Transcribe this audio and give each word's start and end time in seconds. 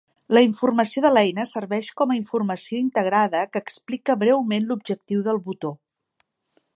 La 0.35 0.41
informació 0.43 1.01
de 1.05 1.11
l'eina 1.15 1.43
serveix 1.49 1.89
com 2.01 2.13
a 2.13 2.17
informació 2.19 2.79
integrada 2.85 3.43
que 3.53 3.63
explica 3.65 4.19
breument 4.25 4.69
l'objectiu 4.71 5.25
del 5.29 5.41
botó. 5.51 5.75